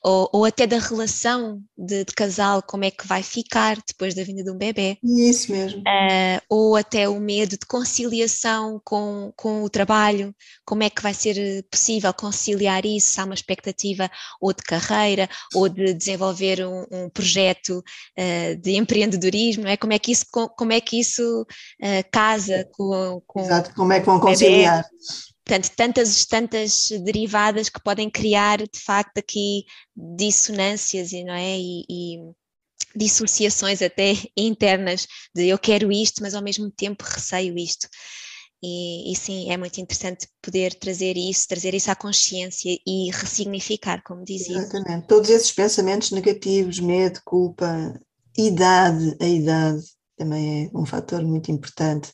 [0.02, 4.24] ou, ou até da relação de, de, casal, como é que vai ficar depois da
[4.24, 4.98] vinda de um bebê.
[5.02, 5.80] Isso mesmo.
[5.80, 11.14] Uh, ou até o medo de conciliação com, com o trabalho, como é que vai
[11.14, 16.86] ser possível conciliar isso, se há uma expectativa ou de carreira, ou de desenvolver um,
[16.90, 19.76] um projeto uh, de empreendedorismo, é?
[19.76, 24.00] Como é que isso, como é que isso uh, casa com, com Exato, como é
[24.00, 24.82] que vão conciliar.
[24.82, 25.29] Bebê?
[25.50, 29.64] Portanto, tantas, tantas derivadas que podem criar, de facto, aqui
[29.96, 31.58] dissonâncias não é?
[31.58, 32.18] e, e
[32.94, 37.88] dissociações até internas de eu quero isto, mas ao mesmo tempo receio isto.
[38.62, 44.04] E, e, sim, é muito interessante poder trazer isso, trazer isso à consciência e ressignificar,
[44.04, 44.56] como dizia.
[44.56, 45.08] Exatamente.
[45.08, 47.98] Todos esses pensamentos negativos, medo, culpa,
[48.38, 49.82] idade, a idade
[50.16, 52.12] também é um fator muito importante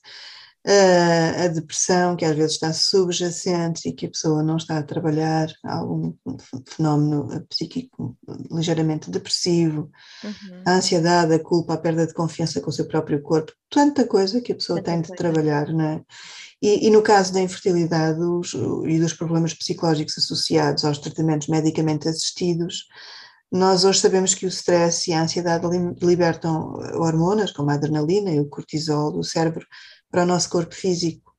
[1.44, 5.48] a depressão, que às vezes está subjacente e que a pessoa não está a trabalhar,
[5.62, 6.12] algum
[6.68, 8.16] fenómeno psíquico
[8.50, 9.90] ligeiramente depressivo,
[10.24, 10.62] uhum.
[10.66, 14.40] a ansiedade, a culpa, a perda de confiança com o seu próprio corpo, tanta coisa
[14.40, 15.22] que a pessoa tanta tem de coisa.
[15.22, 16.02] trabalhar, não é?
[16.60, 22.08] E, e, no caso da infertilidade os, e dos problemas psicológicos associados aos tratamentos medicamente
[22.08, 22.86] assistidos,
[23.52, 25.66] nós hoje sabemos que o stress e a ansiedade
[26.02, 29.64] libertam hormonas, como a adrenalina e o cortisol do cérebro,
[30.10, 31.32] para o nosso corpo físico.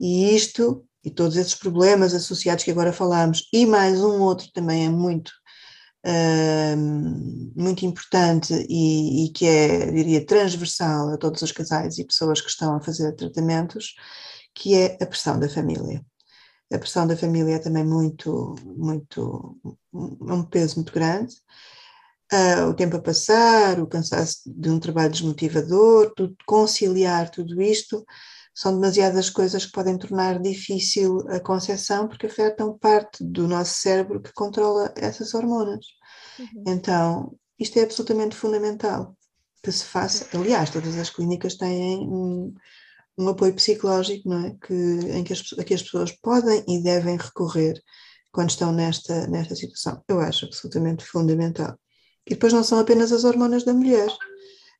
[0.00, 4.86] E isto, e todos esses problemas associados que agora falamos, e mais um outro também
[4.86, 5.30] é muito,
[6.06, 6.76] uh,
[7.56, 12.48] muito importante e, e, que é, diria, transversal a todos os casais e pessoas que
[12.48, 13.94] estão a fazer tratamentos,
[14.54, 16.04] que é a pressão da família.
[16.72, 19.58] A pressão da família é também muito, muito,
[19.92, 21.34] um peso muito grande.
[22.32, 28.06] Uh, o tempo a passar, o cansaço de um trabalho desmotivador, tudo, conciliar tudo isto,
[28.54, 34.20] são demasiadas coisas que podem tornar difícil a concepção porque afetam parte do nosso cérebro
[34.20, 35.84] que controla essas hormonas.
[36.38, 36.64] Uhum.
[36.68, 39.16] Então, isto é absolutamente fundamental
[39.62, 40.26] que se faça.
[40.36, 42.52] Aliás, todas as clínicas têm um,
[43.16, 44.56] um apoio psicológico, não é?
[44.66, 47.80] Que, em que as, que as pessoas podem e devem recorrer
[48.32, 50.02] quando estão nesta, nesta situação.
[50.08, 51.78] Eu acho absolutamente fundamental.
[52.26, 54.08] E depois não são apenas as hormonas da mulher.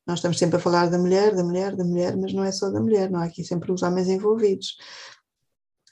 [0.07, 2.71] Nós estamos sempre a falar da mulher, da mulher, da mulher, mas não é só
[2.71, 4.77] da mulher, não há aqui sempre os homens envolvidos.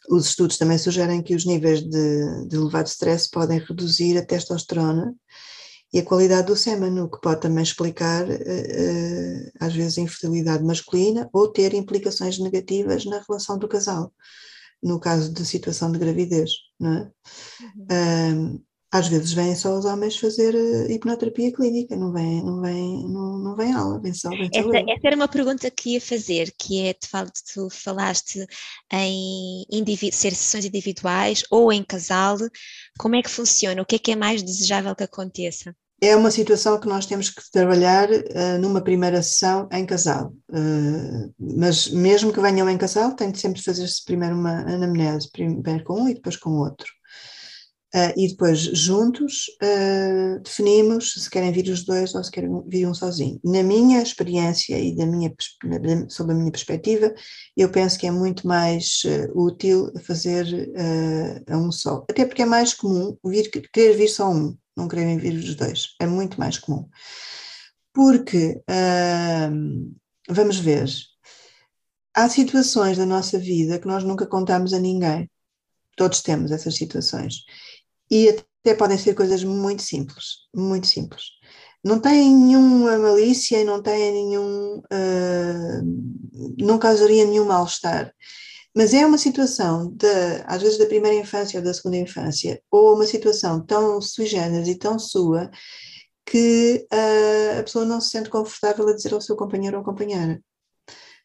[0.08, 5.14] Os estudos também sugerem que os níveis de, de elevado stress podem reduzir a testosterona
[5.92, 10.64] e a qualidade do sêmen, o que pode também explicar, uh, às vezes, a infertilidade
[10.64, 14.12] masculina ou ter implicações negativas na relação do casal,
[14.82, 16.52] no caso de situação de gravidez.
[16.78, 17.12] Não é?
[17.92, 18.64] Uhum.
[18.92, 23.38] Às vezes vêm só os homens fazer uh, hipnoterapia clínica, não vem, não vem, não,
[23.38, 26.86] não vem aula, vem só, vem essa, essa, era uma pergunta que ia fazer, que
[26.86, 28.44] é, tu falaste
[28.92, 29.64] em
[30.10, 32.36] ser sessões individuais ou em casal,
[32.98, 33.80] como é que funciona?
[33.80, 35.74] O que é que é mais desejável que aconteça?
[36.02, 41.34] É uma situação que nós temos que trabalhar uh, numa primeira sessão em casal, uh,
[41.38, 46.02] mas mesmo que venham em casal, tem de sempre fazer-se primeiro uma anamnese, primeiro com
[46.02, 46.88] um e depois com o outro.
[47.92, 52.86] Uh, e depois, juntos, uh, definimos se querem vir os dois ou se querem vir
[52.86, 53.40] um sozinho.
[53.44, 55.34] Na minha experiência e da minha,
[56.08, 57.12] sob a minha perspectiva,
[57.56, 60.70] eu penso que é muito mais uh, útil fazer
[61.48, 62.04] a um só.
[62.08, 65.96] Até porque é mais comum vir, querer vir só um, não quererem vir os dois.
[66.00, 66.88] É muito mais comum.
[67.92, 68.62] Porque,
[70.28, 70.88] vamos ver,
[72.14, 75.28] há situações da nossa vida que nós nunca contamos a ninguém.
[75.96, 77.42] Todos temos essas situações
[78.10, 81.24] e até podem ser coisas muito simples, muito simples.
[81.82, 84.78] Não têm nenhuma malícia e não têm nenhum.
[84.92, 88.12] Uh, não causaria nenhum mal-estar.
[88.76, 90.06] Mas é uma situação, de,
[90.46, 94.68] às vezes da primeira infância ou da segunda infância, ou uma situação tão sui generis
[94.68, 95.50] e tão sua,
[96.24, 100.40] que uh, a pessoa não se sente confortável a dizer ao seu companheiro ou companheira.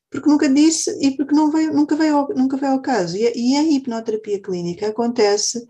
[0.09, 3.17] Porque nunca disse e porque veio, nunca, veio ao, nunca veio ao caso.
[3.17, 5.65] E, e a hipnoterapia clínica acontece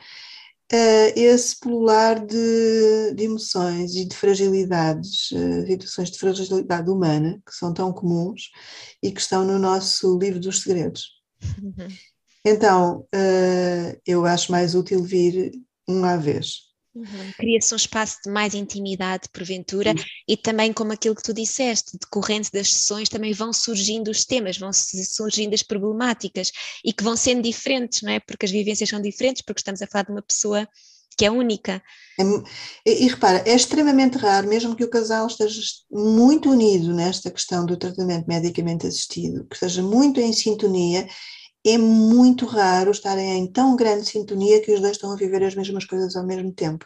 [0.71, 5.29] esse pulular de, de, emoções e de fragilidades,
[5.67, 8.49] situações de fragilidade humana, que são tão comuns
[9.01, 11.15] e que estão no nosso livro dos segredos.
[11.61, 11.87] Uhum.
[12.45, 15.51] Então, uh, eu acho mais útil vir
[15.87, 16.74] uma à vez.
[16.95, 17.33] Uhum.
[17.37, 20.03] Cria-se um espaço de mais intimidade, porventura, Sim.
[20.25, 24.57] e também, como aquilo que tu disseste, decorrente das sessões, também vão surgindo os temas,
[24.57, 26.51] vão surgindo as problemáticas
[26.85, 28.21] e que vão sendo diferentes, não é?
[28.21, 30.65] Porque as vivências são diferentes, porque estamos a falar de uma pessoa
[31.17, 31.81] que é única.
[32.19, 32.23] É,
[32.85, 37.65] e, e repara, é extremamente raro, mesmo que o casal esteja muito unido nesta questão
[37.65, 41.07] do tratamento medicamente assistido, que esteja muito em sintonia,
[41.65, 45.55] é muito raro estarem em tão grande sintonia que os dois estão a viver as
[45.55, 46.85] mesmas coisas ao mesmo tempo.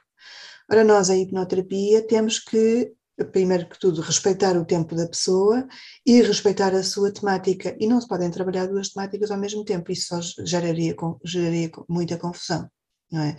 [0.71, 2.93] Ora, nós, a hipnoterapia, temos que,
[3.31, 5.67] primeiro que tudo, respeitar o tempo da pessoa
[6.05, 7.75] e respeitar a sua temática.
[7.79, 12.17] E não se podem trabalhar duas temáticas ao mesmo tempo, isso só geraria, geraria muita
[12.17, 12.69] confusão.
[13.11, 13.35] Não é?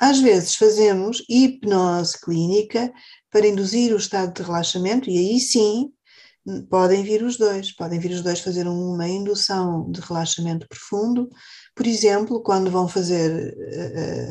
[0.00, 2.92] Às vezes fazemos hipnose clínica
[3.30, 5.92] para induzir o estado de relaxamento, e aí sim
[6.68, 11.28] podem vir os dois, podem vir os dois fazer uma indução de relaxamento profundo,
[11.74, 13.54] por exemplo, quando vão fazer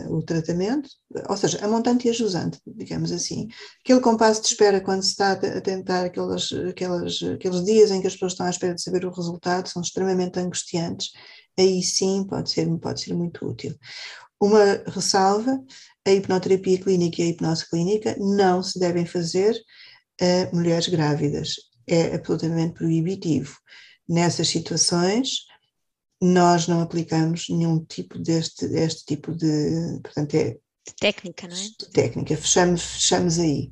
[0.07, 0.89] uh, o tratamento,
[1.29, 3.47] ou seja, a montante e a jusante, digamos assim,
[3.83, 8.07] aquele compasso de espera quando se está a tentar aqueles, aqueles, aqueles dias em que
[8.07, 11.11] as pessoas estão à espera de saber o resultado, são extremamente angustiantes,
[11.57, 13.73] aí sim pode ser, pode ser muito útil.
[14.39, 15.57] Uma ressalva,
[16.05, 19.55] a hipnoterapia clínica e a hipnose clínica não se devem fazer
[20.19, 23.57] a mulheres grávidas é absolutamente proibitivo.
[24.07, 25.45] Nessas situações,
[26.21, 30.57] nós não aplicamos nenhum tipo deste, deste tipo de, portanto, é
[30.99, 31.67] técnica, não é?
[31.93, 33.71] Técnica, fechamos, fechamos aí.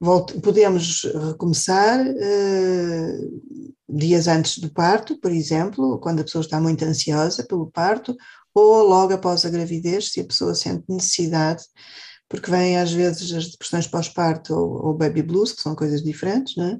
[0.00, 3.42] Volte, podemos recomeçar uh,
[3.88, 8.16] dias antes do parto, por exemplo, quando a pessoa está muito ansiosa pelo parto,
[8.54, 11.64] ou logo após a gravidez, se a pessoa sente necessidade,
[12.28, 16.56] porque vêm às vezes as depressões pós-parto ou, ou baby blues, que são coisas diferentes,
[16.56, 16.78] não é?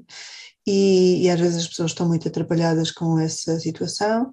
[0.69, 4.31] E, e às vezes as pessoas estão muito atrapalhadas com essa situação.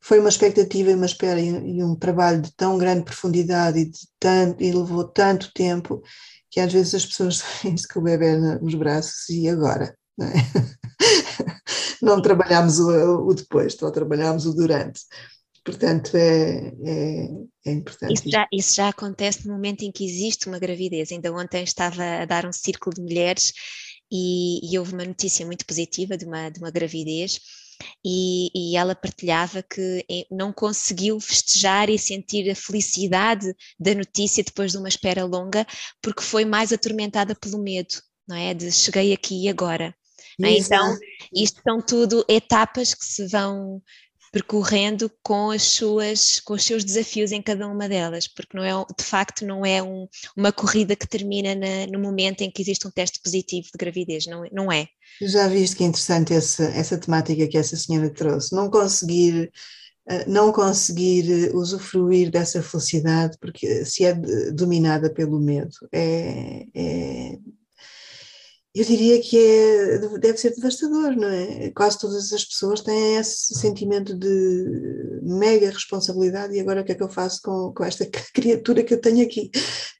[0.00, 3.86] Foi uma expectativa e uma espera e, e um trabalho de tão grande profundidade e,
[3.86, 6.00] de tanto, e levou tanto tempo
[6.48, 9.96] que às vezes as pessoas têm-se com o bebê nos braços e agora?
[10.16, 10.32] Não, é?
[12.00, 15.00] não trabalhamos o, o, depois, só trabalhamos o durante.
[15.64, 17.28] Portanto, é, é,
[17.66, 18.14] é importante.
[18.14, 21.10] Isso já, isso já acontece no momento em que existe uma gravidez.
[21.10, 23.52] Ainda ontem estava a dar um círculo de mulheres
[24.12, 27.40] e, e, houve uma notícia muito positiva de uma, de uma gravidez.
[28.04, 34.72] E, e, ela partilhava que não conseguiu festejar e sentir a felicidade da notícia depois
[34.72, 35.66] de uma espera longa,
[36.02, 37.94] porque foi mais atormentada pelo medo,
[38.28, 38.52] não é?
[38.52, 39.94] De cheguei aqui e agora.
[40.38, 40.96] Então,
[41.34, 43.82] isto são tudo etapas que se vão
[44.32, 48.72] percorrendo com as suas com os seus desafios em cada uma delas, porque não é
[48.98, 52.88] de facto não é um, uma corrida que termina na, no momento em que existe
[52.88, 54.88] um teste positivo de gravidez, não, não é.
[55.20, 59.52] Já viste que interessante essa, essa temática que essa senhora trouxe, não conseguir
[60.08, 64.14] eh, não conseguir usufruir dessa felicidade porque se é
[64.50, 67.38] dominada pelo medo é, é
[68.74, 71.70] eu diria que é, deve ser devastador, não é?
[71.72, 76.94] Quase todas as pessoas têm esse sentimento de mega responsabilidade e agora o que é
[76.94, 79.50] que eu faço com, com esta criatura que eu tenho aqui?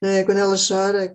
[0.02, 0.24] É?
[0.24, 1.12] Quando ela chora,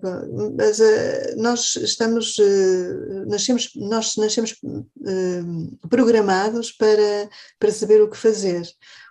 [0.56, 7.28] mas uh, nós estamos, uh, nascemos, nós nascemos uh, programados para,
[7.58, 8.62] para saber o que fazer.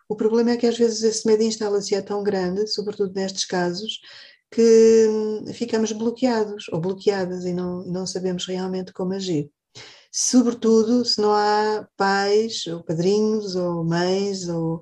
[0.09, 3.99] O problema é que às vezes esse medo instala-se é tão grande, sobretudo nestes casos,
[4.51, 5.07] que
[5.53, 9.49] ficamos bloqueados ou bloqueadas e não, não sabemos realmente como agir.
[10.11, 14.81] Sobretudo se não há pais, ou padrinhos, ou mães, ou,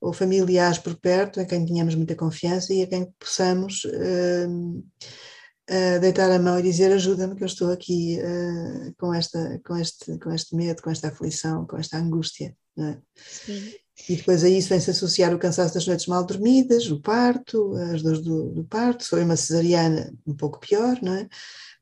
[0.00, 6.00] ou familiares por perto, a quem tenhamos muita confiança e a quem possamos uh, uh,
[6.00, 10.18] deitar a mão e dizer ajuda-me que eu estou aqui uh, com, esta, com, este,
[10.18, 12.54] com este medo, com esta aflição, com esta angústia.
[12.78, 12.98] É?
[13.16, 13.74] Sim.
[14.08, 18.02] E depois a isso vem-se associar o cansaço das noites mal dormidas, o parto, as
[18.02, 21.28] dores do, do parto, se for uma cesariana, um pouco pior, não é?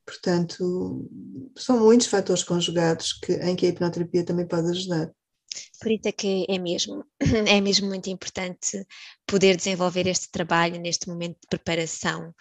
[0.06, 1.08] Portanto,
[1.56, 5.10] são muitos fatores conjugados que, em que a hipnoterapia também pode ajudar.
[5.80, 7.04] Por isso é que é mesmo,
[7.46, 8.86] é mesmo muito importante
[9.26, 12.34] poder desenvolver este trabalho neste momento de preparação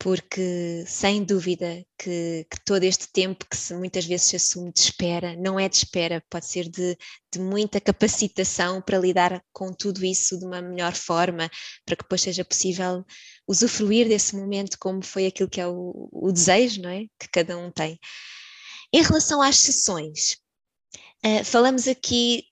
[0.00, 4.80] porque sem dúvida que, que, todo este tempo que se, muitas vezes se assume de
[4.80, 6.96] espera, não é de espera, pode ser de,
[7.30, 11.50] de, muita capacitação para lidar com tudo isso de uma melhor forma,
[11.84, 13.04] para que depois seja possível
[13.46, 17.02] usufruir desse momento como foi aquilo que é o, o desejo, não é?
[17.18, 17.98] Que cada um tem.
[18.94, 20.38] Em relação às sessões,
[21.26, 22.44] uh, falamos aqui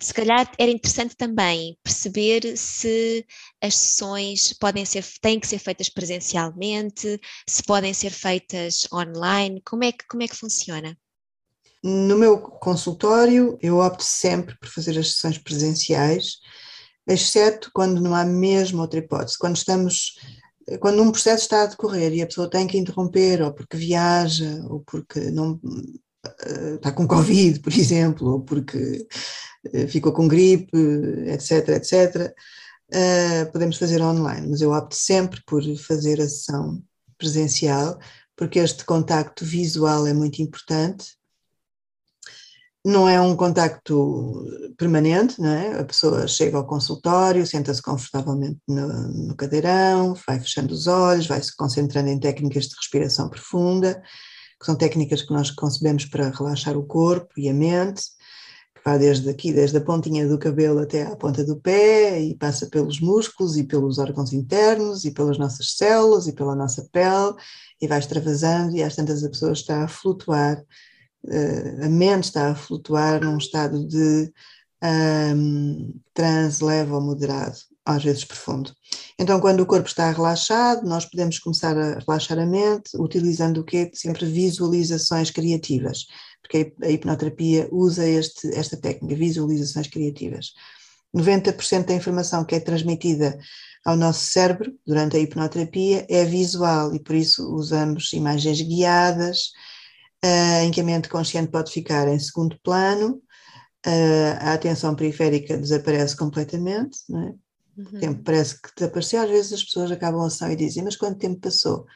[0.00, 3.26] se calhar era interessante também perceber se
[3.60, 9.84] as sessões podem ser, têm que ser feitas presencialmente, se podem ser feitas online, como
[9.84, 10.96] é que, como é que funciona?
[11.82, 16.38] No meu consultório, eu opto sempre por fazer as sessões presenciais,
[17.06, 19.38] exceto quando não há mesmo outra hipótese.
[19.38, 20.18] Quando estamos,
[20.80, 24.60] quando um processo está a decorrer e a pessoa tem que interromper, ou porque viaja,
[24.68, 25.58] ou porque não
[26.74, 29.06] está com Covid, por exemplo, ou porque
[29.72, 30.76] eh, ficou com gripe,
[31.26, 32.34] etc, etc,
[32.92, 36.82] uh, podemos fazer online, mas eu opto sempre por fazer a sessão
[37.16, 37.98] presencial,
[38.36, 41.16] porque este contacto visual é muito importante.
[42.84, 44.46] Não é um contacto
[44.78, 45.80] permanente, não é?
[45.80, 48.88] A pessoa chega ao consultório, senta-se confortavelmente no,
[49.26, 54.00] no cadeirão, vai fechando os olhos, vai se concentrando em técnicas de respiração profunda,
[54.58, 58.02] que são técnicas que nós concebemos para relaxar o corpo e a mente
[58.74, 62.34] que vai desde aqui, desde a pontinha do cabelo até à ponta do pé e
[62.34, 67.34] passa pelos músculos e pelos órgãos internos e pelas nossas células e pela nossa pele
[67.80, 70.58] e vai extravasando e às tantas a pessoa está a flutuar,
[71.24, 74.32] uh, a mente está a flutuar num estado de
[74.82, 76.00] um,
[76.62, 77.56] leve ou moderado,
[77.88, 78.72] às vezes profundo.
[79.18, 83.64] Então, quando o corpo está relaxado, nós podemos começar a relaxar a mente utilizando o
[83.64, 83.90] quê?
[83.94, 86.06] Sempre visualizações criativas
[86.48, 90.54] porque a hipnoterapia usa este, esta técnica, visualizações criativas.
[91.14, 93.38] 90% da informação que é transmitida
[93.84, 99.50] ao nosso cérebro durante a hipnoterapia é visual e por isso usamos imagens guiadas,
[100.24, 103.22] uh, em que a mente consciente pode ficar em segundo plano,
[103.86, 107.47] uh, a atenção periférica desaparece completamente, não é?
[107.78, 107.84] Uhum.
[107.96, 110.96] O tempo parece que desapareceu, às vezes as pessoas acabam a sessão e dizem, mas
[110.96, 111.86] quanto tempo passou?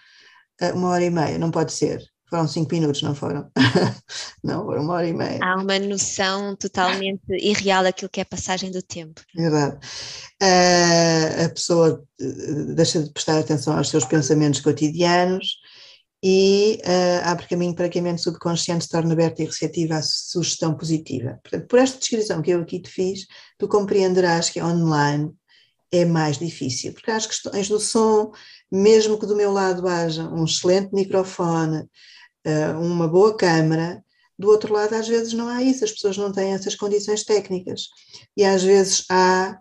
[0.60, 2.00] Uh, uma hora e meia, não pode ser.
[2.30, 3.50] Foram cinco minutos, não foram?
[4.42, 5.38] não, foram uma hora e meia.
[5.42, 9.20] Há uma noção totalmente irreal daquilo que é a passagem do tempo.
[9.34, 9.76] Verdade.
[10.42, 15.58] Uh, a pessoa eh, deixa de prestar atenção aos seus pensamentos cotidianos
[16.24, 20.02] e uh, abre caminho para que a mente subconsciente se torne aberta e receptiva à
[20.02, 21.38] sugestão positiva.
[21.42, 23.26] Portanto, por esta descrição que eu aqui te fiz,
[23.58, 25.32] tu compreenderás que online
[25.92, 28.32] é mais difícil, porque as questões do som,
[28.70, 31.86] mesmo que do meu lado haja um excelente microfone,
[32.46, 34.02] uh, uma boa câmara,
[34.38, 37.88] do outro lado às vezes não há isso, as pessoas não têm essas condições técnicas.
[38.34, 39.58] E às vezes há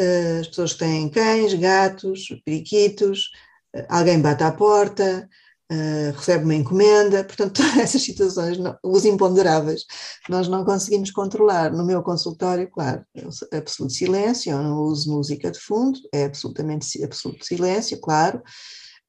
[0.00, 3.30] uh, as pessoas que têm cães, gatos, periquitos,
[3.76, 5.28] uh, alguém bate à porta,
[5.72, 9.84] Uh, recebe uma encomenda, portanto, todas essas situações, os imponderáveis,
[10.28, 11.72] nós não conseguimos controlar.
[11.72, 13.02] No meu consultório, claro,
[13.50, 18.42] é absoluto silêncio, eu não uso música de fundo, é absolutamente absoluto silêncio, claro,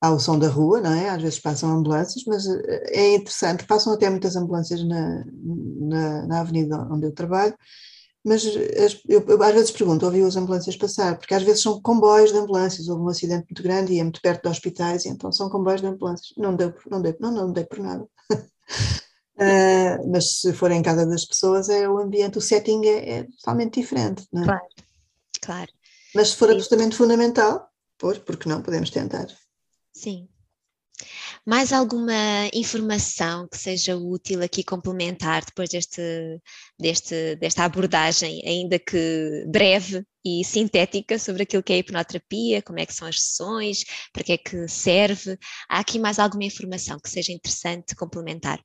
[0.02, 1.10] há o som da rua, não é?
[1.10, 6.40] Às vezes passam ambulâncias, mas eh, é interessante, passam até muitas ambulâncias na, na, na
[6.42, 7.56] avenida onde eu trabalho,
[8.26, 8.44] mas
[9.08, 12.38] eu, eu, às vezes pergunto, ouvi as ambulâncias passar, porque às vezes são comboios de
[12.40, 15.48] ambulâncias, houve um acidente muito grande e é muito perto de hospitais, e então são
[15.48, 18.04] comboios de ambulâncias, não deu, não deu, não, não dei por nada.
[18.32, 18.38] uh,
[20.12, 23.80] mas se for em casa das pessoas, é o ambiente, o setting é, é totalmente
[23.80, 24.46] diferente, não é?
[24.46, 24.66] Claro,
[25.42, 25.72] claro.
[26.16, 29.28] Mas se for absolutamente fundamental, pois, porque não, podemos tentar.
[29.94, 30.28] Sim.
[31.46, 36.02] Mais alguma informação que seja útil aqui complementar depois deste,
[36.80, 42.80] deste, desta abordagem, ainda que breve e sintética, sobre aquilo que é a hipnoterapia, como
[42.80, 45.38] é que são as sessões, para que é que serve?
[45.70, 48.60] Há aqui mais alguma informação que seja interessante complementar?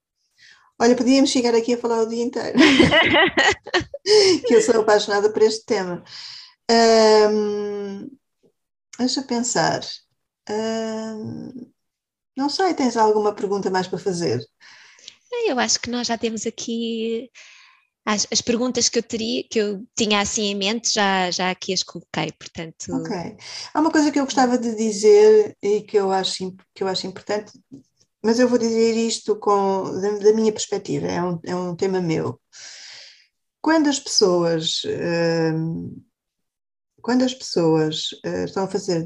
[0.81, 2.57] Olha, podíamos chegar aqui a falar o dia inteiro,
[4.49, 6.03] que eu sou apaixonada por este tema.
[7.31, 8.09] Um,
[8.99, 9.83] deixa pensar.
[10.49, 11.71] Um,
[12.41, 14.43] não sei, tens alguma pergunta mais para fazer?
[15.47, 17.31] Eu acho que nós já temos aqui
[18.05, 21.73] as, as, perguntas que eu teria, que eu tinha assim em mente, já, já aqui
[21.73, 22.87] as coloquei, portanto.
[22.93, 23.37] Ok.
[23.75, 27.07] Há uma coisa que eu gostava de dizer e que eu acho, que eu acho
[27.07, 27.53] importante,
[28.23, 32.01] mas eu vou dizer isto com, da, da minha perspectiva, é um, é um tema
[32.01, 32.41] meu.
[33.61, 34.83] Quando as pessoas.
[34.85, 36.10] Uh,
[37.03, 39.05] quando as pessoas uh, estão a fazer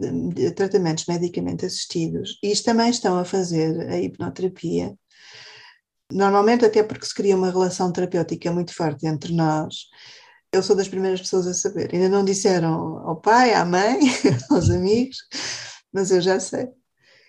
[0.54, 4.94] tratamentos medicamente assistidos e também estão a fazer a hipnoterapia,
[6.12, 9.88] normalmente até porque se cria uma relação terapêutica muito forte entre nós,
[10.52, 11.90] eu sou das primeiras pessoas a saber.
[11.92, 13.98] Ainda não disseram ao pai, à mãe,
[14.50, 15.18] aos amigos,
[15.92, 16.68] mas eu já sei.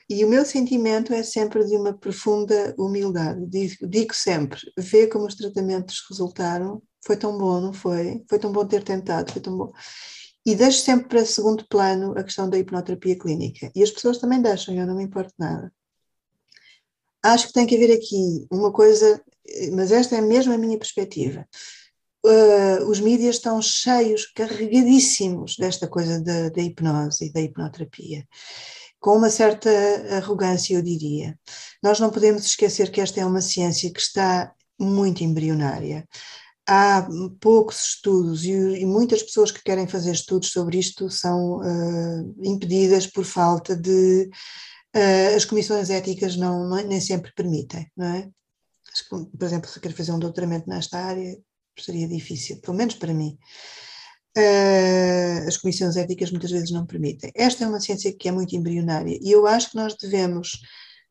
[0.08, 3.44] E o meu sentimento é sempre de uma profunda humildade.
[3.48, 8.24] Digo, digo sempre: vê como os tratamentos resultaram, foi tão bom, não foi?
[8.30, 9.72] Foi tão bom ter tentado, foi tão bom.
[10.46, 13.72] E deixo sempre para segundo plano a questão da hipnoterapia clínica.
[13.76, 15.74] E as pessoas também deixam, eu não me importo nada.
[17.24, 19.20] Acho que tem que haver aqui uma coisa,
[19.74, 21.48] mas esta é mesmo a minha perspectiva.
[22.24, 28.28] Uh, os mídias estão cheios, carregadíssimos desta coisa da, da hipnose e da hipnoterapia,
[29.00, 29.70] com uma certa
[30.16, 31.38] arrogância, eu diria.
[31.84, 36.08] Nós não podemos esquecer que esta é uma ciência que está muito embrionária
[36.68, 37.08] há
[37.40, 43.08] poucos estudos e, e, muitas pessoas que querem fazer estudos sobre isto são uh, impedidas
[43.08, 44.30] por falta de.
[44.96, 48.30] Uh, as comissões éticas não, não, nem sempre permitem, não é?
[49.10, 51.38] Por exemplo, se eu quero fazer um doutoramento nesta área,
[51.78, 53.38] seria difícil, pelo menos para mim.
[54.38, 57.32] Uh, as comissões éticas muitas vezes não permitem.
[57.36, 60.60] Esta é uma ciência que é muito embrionária e eu acho que nós devemos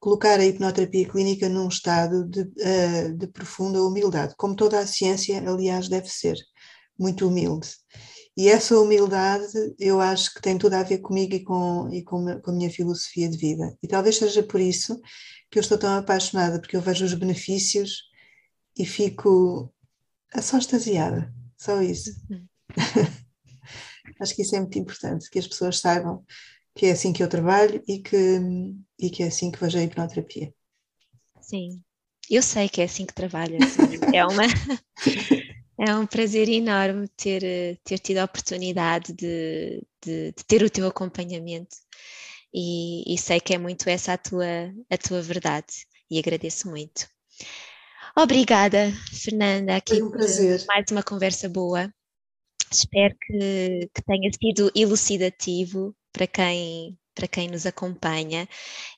[0.04, 5.42] colocar a hipnoterapia clínica num estado de, uh, de profunda humildade, como toda a ciência,
[5.48, 6.36] aliás, deve ser,
[6.98, 7.68] muito humilde.
[8.36, 9.46] E essa humildade
[9.78, 12.68] eu acho que tem tudo a ver comigo e com, e com, com a minha
[12.68, 13.74] filosofia de vida.
[13.82, 15.00] E talvez seja por isso
[15.50, 18.02] que eu estou tão apaixonada, porque eu vejo os benefícios
[18.78, 19.72] e fico
[20.42, 22.10] só extasiada, só isso.
[22.28, 22.46] Uhum.
[24.20, 26.22] acho que isso é muito importante, que as pessoas saibam
[26.74, 28.40] que é assim que eu trabalho e que,
[28.98, 30.52] e que é assim que vejo a hipnoterapia.
[31.40, 31.82] Sim,
[32.30, 33.58] eu sei que é assim que trabalho.
[34.12, 34.44] é, uma,
[35.78, 40.86] é um prazer enorme ter, ter tido a oportunidade de, de, de ter o teu
[40.86, 41.76] acompanhamento
[42.52, 44.46] e, e, sei que é muito essa a tua,
[44.88, 47.08] a tua verdade e agradeço muito.
[48.16, 50.64] Obrigada, Fernanda, aqui Foi um prazer.
[50.68, 51.92] mais uma conversa boa.
[52.70, 58.48] Espero que, que tenha sido elucidativo para quem, para quem nos acompanha.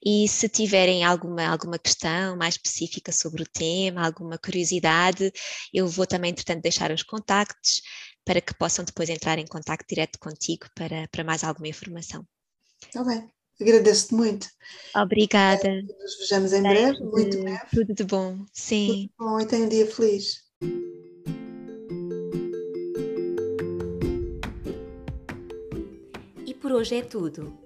[0.04, 5.32] E se tiverem alguma, alguma questão mais específica sobre o tema, alguma curiosidade,
[5.72, 7.82] eu vou também, entretanto, deixar os contactos
[8.24, 12.24] para que possam depois entrar em contato direto contigo para, para mais alguma informação.
[12.82, 13.28] Está bem,
[13.60, 14.48] agradeço-te muito.
[14.94, 15.82] Obrigada.
[15.82, 17.66] Nos vejamos em breve, muito breve.
[17.72, 19.10] Tudo de bom, sim.
[19.16, 20.46] Tudo bom e tenha um dia feliz.
[26.66, 27.65] por hoje é tudo.